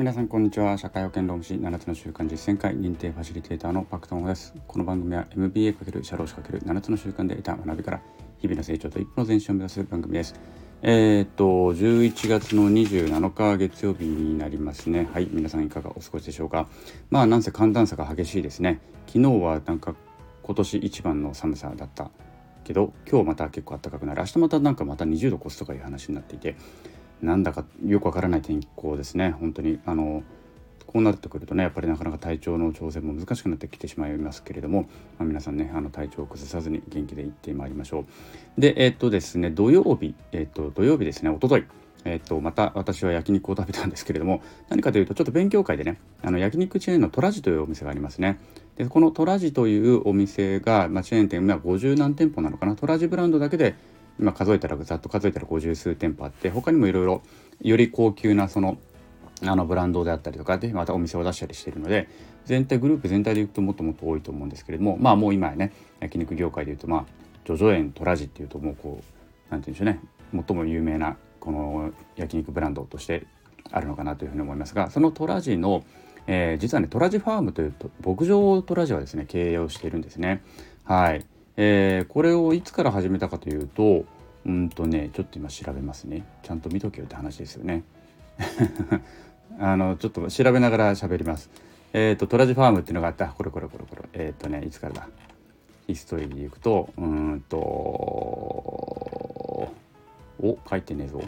[0.00, 0.78] 皆さんこんにちは。
[0.78, 4.54] 社会保険労務士7つの習慣実践会認定ファシリテーターのパクトンです。
[4.66, 8.00] この番組は MBA× 社労士 ×7 つの習慣で得た学びから
[8.38, 10.34] 日々の成長と一歩の前進を目指す番組です。
[10.80, 11.44] えー、っと
[11.74, 15.06] 11月の27日月曜日になりますね。
[15.12, 16.66] はい皆さんいかがお過ごしでしょうか。
[17.10, 18.80] まあなんせ寒暖差が激しいですね。
[19.06, 19.94] 昨日はなんか
[20.42, 22.10] 今年一番の寒さだった
[22.64, 24.22] けど今日また結構暖かくなる。
[24.22, 26.56] 明日またなんかまた20度越すとかいう話になっていて
[27.22, 29.30] なんだかよくわからない天候ですね。
[29.30, 29.80] 本当に。
[29.86, 30.22] あの
[30.92, 34.88] こうなってくるとねやっぱりなかなか体調の調整も難しくなってきてしまいますけれども、
[35.18, 38.00] まあ、皆さんねあの体調を崩さずに元気でいってまいりましょ
[38.58, 38.60] う。
[38.60, 41.64] でえっとですね土曜日えっと土曜日ですねおととい。
[42.04, 48.40] えっと、また私は焼肉を食べたんですけれども何かというとちょっと勉強会でねあの焼肉チェーンのトラジというお店がありますね。
[48.76, 52.74] でこのトラジというお店が、まあ、チェーン店は50何店舗なのかな。
[52.74, 53.76] トラジブランドだけで
[54.20, 57.22] 今数えたらざっと数えたら50数店舗あって他にもいろいろ
[57.62, 58.78] より高級なその
[59.42, 62.08] あのブランドであったりとかでまたお店を出したりしているので
[62.44, 67.04] 全体グループ全体でいくともっともっと多いと思うんですけれどもまあもう今やね焼肉業界でいうとまあ
[67.46, 69.04] ジョジョ園トラジっていうともうこう
[69.50, 70.44] 何て言うんでしょうね。
[70.46, 73.26] 最も有名なこの焼肉ブランドとして
[73.72, 75.84] あるのかなというふうに思いますがそのトラジの、
[76.26, 80.42] えー、実はねトラジファームというと牧場トラジはですね経営をしているんですね。
[80.84, 81.24] はい、
[81.56, 84.04] えー、これをいつから始めたかというと
[84.46, 86.24] うんとねちょっと今調べますね。
[86.42, 87.82] ちゃんと見とけよって話ですよね。
[89.58, 91.50] あのちょっと調べながら喋ります。
[91.92, 93.28] えっ、ー、とトラジファームっていうのがあった。
[93.28, 95.08] これこれこれこれえっ、ー、とねいつからだ？
[95.86, 97.58] ヒストリーでいくとうんと
[100.38, 101.20] お書いてねえぞ。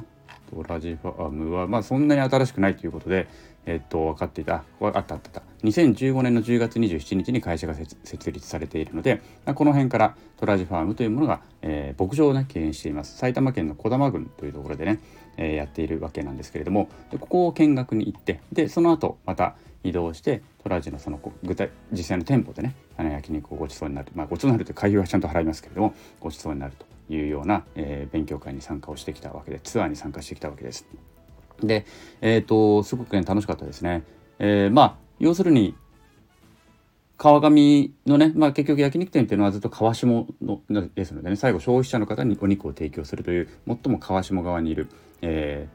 [0.50, 3.26] トラジファームはまあそんなに新しくないということで
[3.66, 5.42] えっと、分かっていた、あったあったあった。
[5.64, 9.22] 2015年の10月27日に会社が設立されているので、
[9.54, 13.16] この辺からトラジファームというものが、えー、牧場をね、経営しています。
[13.16, 15.00] 埼玉県の児玉郡というところでね、
[15.36, 19.54] えー、やっているわけなんですけれども、でここを見学に行って、で、その後、また
[19.84, 24.08] 移動して、トラジのその具体、実際の店舗でね、あの焼肉をごちそうになる。
[24.14, 30.86] まあ、ごちそうになるという会費はちゃんと払いますけれども、ごちそうになるというような、えー、勉強会に参加をしてきたわけで、ツアーに参加してきたわけです。
[31.62, 31.86] で、
[32.20, 34.02] えっ、ー、と、すごくね、楽しかったですね。
[34.38, 35.76] えー、まあ、要するに、
[37.16, 40.26] 川上のね、まあ、結局焼肉店っていうのはずっと川下の
[40.96, 44.88] ですのでね最後消費者の方にお肉を提供するという最も川下側にいる、
[45.20, 45.68] え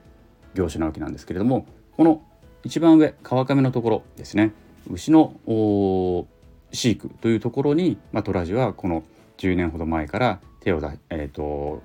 [0.54, 1.66] ー、業種なわけなんですけれども
[1.96, 2.22] この
[2.66, 4.52] 一番上川上のところですね
[4.92, 5.40] 牛の
[6.74, 9.04] 飼育というところに、まあ、トラジはこの
[9.38, 11.82] 10年ほど前から手をだ、えーと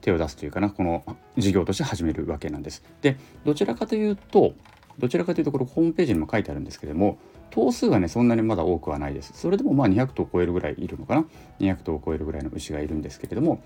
[0.00, 1.02] 手を出すというかなこの
[1.38, 2.84] 事業として始めるわけなんです。
[3.00, 4.52] でどちらかというと
[4.98, 7.18] どちらかというところホームページにも書いてあるんですけれども
[7.50, 9.32] 頭数はねそんなにまだ多くはないです。
[9.34, 11.24] それでもまあ200頭を超えるぐらいいるのかな
[11.60, 13.62] 200頭を超えるぐらいの牛がいるんですけれども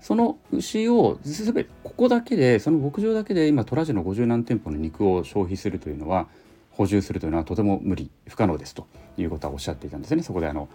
[0.00, 6.26] その牛を全てここだけでその牧場だけで今トラジの50何店舗の肉を消費するというのは
[6.72, 10.68] 補充するというのはとても無理不可能ですということはおっしゃっていたんですねそこであの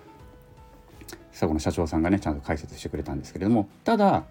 [1.32, 4.24] 佐古の社長さんがねちゃんと解説してくれたんですけれどもただ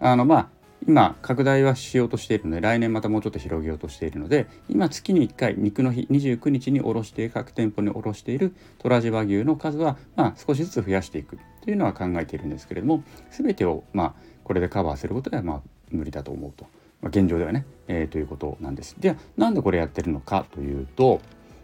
[0.00, 0.48] あのまあ
[0.86, 16.66] 今拡大はしようとしているので来年またもうちょっと広げようとしているので今月に1回肉の日29日に卸して各店舗に卸しているトラジ和牛の数はまあ少しずつ増やしていくというのは考えているんですけれども全てをまあこれでカバーすることはまあ無理だと思うと、
[17.00, 18.96] まあ、現状ではね、えー、ということなんです。
[18.98, 21.20] ではなんでこれやってるのかというと,、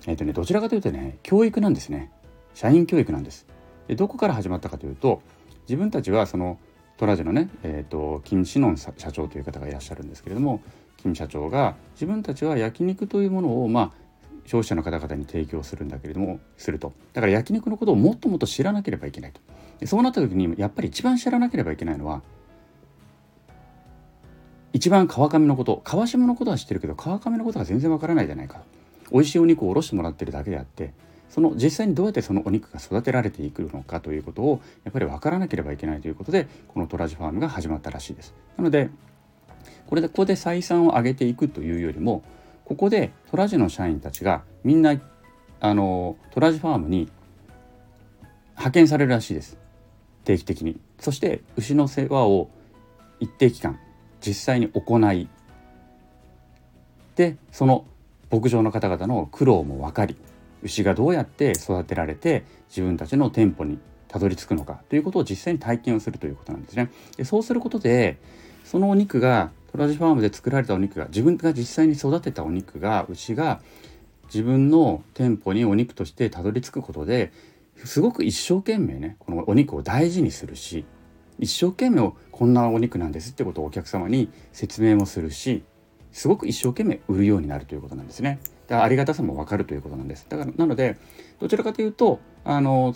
[0.06, 2.12] えーとね、どちらかというとね教育なんですね
[2.54, 3.46] 社員教育なんです。
[3.88, 5.22] でどこから始まったかというと
[5.62, 6.58] 自分たちはその
[6.98, 10.60] トラジのね、えーと、金志音社長という方がいらっしゃるんですけれども
[10.96, 13.90] 金社長が自分たちは焼肉というものをまあ
[14.44, 16.92] 消費者の方々に提供するんだけれどもすると。
[17.12, 19.40] だから焼肉のことをもっともっと知らなければいけないと。
[19.78, 22.22] でそうなった時にやっぱり一番知らなければいけないのは
[24.72, 28.62] 一番川上のこと川下のことは知ってるけど川上のことが全然わからないじゃないか
[29.12, 30.92] 美味しいお肉をおろしてもらってるだけであって
[31.28, 38.34] その実際にどうやってそのお肉が育てられていくのかということをやっぱり分からなければいけないということでこのトラジファームが始まったらしいです。
[38.56, 38.90] なので
[39.86, 42.22] これでここで採算を上げていくというよりも
[42.64, 45.00] ここでトラジの社員たちがみんな
[45.60, 47.10] あのトラジファームに
[48.50, 49.56] 派遣されるらしいです
[50.24, 52.50] 定期的にそして牛の世話を
[53.20, 53.78] 一定期間
[54.20, 55.28] 実際に行い
[57.16, 57.86] でその
[58.30, 60.16] 牧場の方々の苦労も分かり
[60.62, 63.78] 牛がどうやって育てられて自分たちの店舗に
[64.08, 66.90] たどり着くのかということを実際に体験をするということなんですね。
[67.16, 68.18] でそうすることで
[68.64, 73.60] そのお肉がトラジファームで作られたお肉が自分が実際に育てたお肉が牛が
[74.26, 77.32] 自分の店舗にお肉としてたどり着くことで
[77.84, 80.84] すごく一生懸命ねこのお肉を大事にするし
[81.38, 85.62] 一生懸命こんなお肉なんですってことをお客様に説明もするし
[86.12, 88.40] すごく一生懸命売るようになるということなんですね。
[88.68, 90.96] だからありがたさも分かるということなんですだからなので
[91.40, 92.94] どちらかというとあの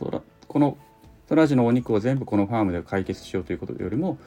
[0.48, 0.78] この
[1.28, 4.18] トラジのお肉を全部このファームで解決しようということよりも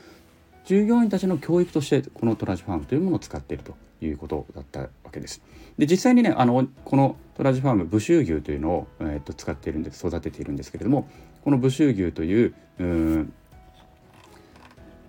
[0.66, 5.42] 従業員たちの教育としてこのトラジファームというものを使っているということだったわけです。
[5.78, 11.08] で実際にねあのこのトラジファーム武州牛というのを、えー、と使っているんで育てているんですけれども
[11.44, 13.34] この武州牛といううん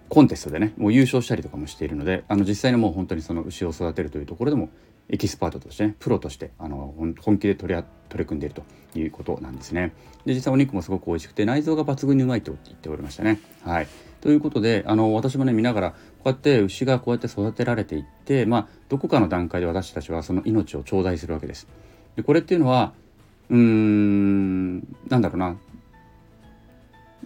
[0.09, 4.69] コンテストでねもう優勝したりとかもしているのであの実際にもう本当にその牛を育てるというところでも
[5.09, 9.93] エキスパートとしてねプロとしてあの本気で取り取り組んでいるということなんですね。
[10.25, 13.41] で実際お肉もすごく美味しくて内臓が抜群にうまいと言っておりましたね。
[13.65, 13.89] はい、
[14.21, 21.69] ということであの私もね見ながらこうやって牛がこうやって育てられていって、まあ、どこかの段階で私たちはその命を頂戴するわけです。
[22.17, 22.93] でこれっていうのは
[23.51, 25.57] うーんなんだろうな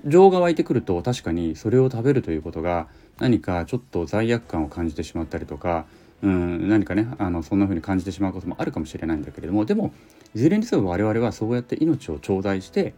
[0.06, 2.88] 情が湧いてくると確かにそれを食べるということが
[3.18, 5.86] 何かちょっと罪悪感を感じてしまったりとか
[6.22, 9.94] うん何かねあのそんな風に感じてしまうこともあるかもしれないんだけれどもでも
[10.34, 12.94] いずれにせよ我々はそうやって命を頂戴して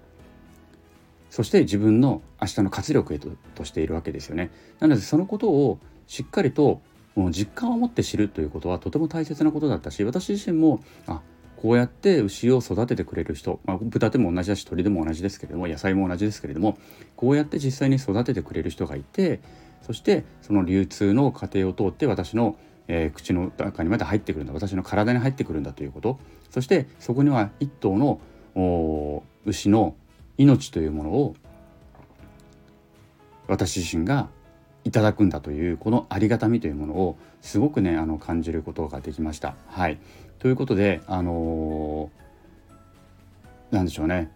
[1.31, 4.51] そして自分の明日の活力へととしているわけですよね。
[4.81, 6.83] なのでそのことをしっかりと
[7.31, 11.23] 実感を持って知るということはとても大切なことだったし私自身もあ
[11.57, 16.77] こうやって牛を育ててくれる人、まあ、豚でも同じだし鳥でも同じですけれども野菜も同じですけれども
[17.15, 19.41] こうやって実際に育ててくれる人がいて
[19.83, 22.57] そしてその流通の過程を通って私の
[22.89, 24.53] えー、口の中にまで入ってくるんだ。
[24.53, 26.19] 私の体に入ってくるんだということ。
[26.51, 28.21] そしてそこには一頭の
[29.47, 29.95] 牛の
[30.37, 31.35] 命というものを
[33.49, 34.29] 私自身が
[34.85, 39.55] いただくんだというこのありがたみというものをすごくねあの感じることができました。
[39.67, 39.99] はい、
[40.39, 44.31] ということであのー、なんでしょうね。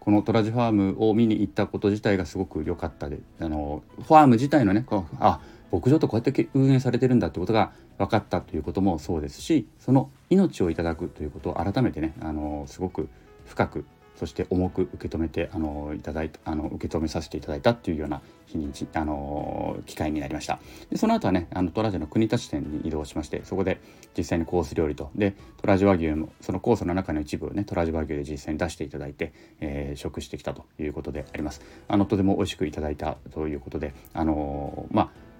[0.00, 4.84] このトラジファームを見に行ったこと自体がすごく良かったであのファーム自体のね
[5.20, 5.40] あ
[5.72, 13.08] 牧場とこうやって運営されてるんだってことが分かったということもそうですしその命をいただくということを改めてねあのすごく
[13.46, 13.84] 深く
[14.22, 20.60] そして重く受け止めてあのいただいたあの受け止めさせていただいたっていうような日にちあの機会になりました。
[20.90, 23.80] でその後はねあのトラジの国立店に移動しましてそこで
[24.16, 31.62] 実際にコース料理とでトラジ和牛もそのコースの中の一部をねトラジ和牛で実際に出していただいて、えー、食してきたということであります。
[31.88, 35.31] あのとても美味しくいただいたということであのまあ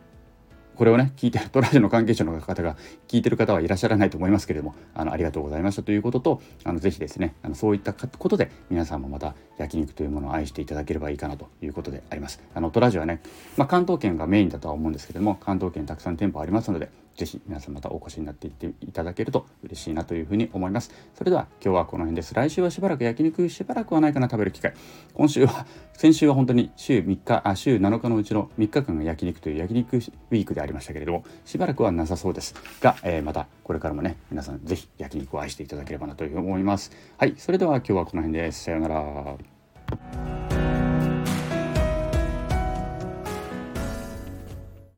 [0.76, 2.76] これをね聞いてトラジオの関係者の方が
[3.08, 12.40] 聞いてる方はいらっしゃらないと思いますけれどもあのありがとうございましたということとあのぜひですねあのそういったことで皆さんもまた焼肉というものを愛していただければいいかなということであります。
[12.54, 13.20] あのトラジオはね、
[13.56, 20.90] まあ、関東圏がメインだとは思うんですけれども関東圏たくさん店舗ありますのでぜひ皆さんまたお越しになっていっていただけると嬉しいなというふうに思います。
[21.14, 22.34] それでは今日はこの辺です。
[22.34, 24.72] 来週はしばらく焼肉しばらくはないかな食べる機会。
[25.14, 36.92] 今週は先週は本当に週3日あ週7日のうちの3日間が焼肉という焼肉ウィークでありましたけれどもしばらくはなさそうですが、えー、またこれからもね皆さんぜひ焼肉を愛していただければなというふうに思います。
[37.18, 38.64] はい、それでは今日はこの辺です。
[38.64, 40.51] さようなら。